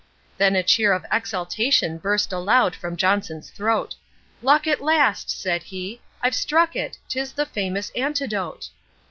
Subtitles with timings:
[0.39, 3.93] Then a cheer of exultation burst aloud from Johnson's throat;
[4.41, 6.97] 'Luck at last,' said he, 'I've struck it!
[7.07, 8.69] 'tis the famous antidote.'